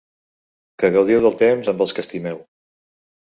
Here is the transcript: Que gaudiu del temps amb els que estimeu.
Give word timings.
Que 0.83 0.89
gaudiu 0.95 1.21
del 1.25 1.37
temps 1.41 1.69
amb 1.75 1.85
els 1.87 1.95
que 1.99 2.05
estimeu. 2.07 2.41